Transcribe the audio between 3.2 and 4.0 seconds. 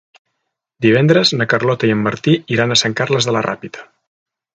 de la Ràpita.